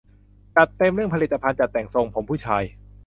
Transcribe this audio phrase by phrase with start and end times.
[0.55, 2.63] จัดเต็มเรื่องผลิตภัณฑ์จัดแต่งทรงผมผู้ชาย